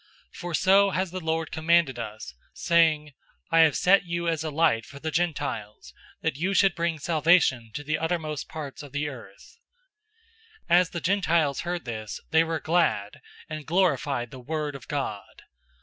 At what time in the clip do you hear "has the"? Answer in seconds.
0.89-1.19